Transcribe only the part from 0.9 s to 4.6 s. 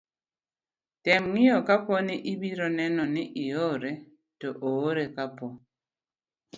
tem ng'iye kapo ni ibiro neno ni iore, to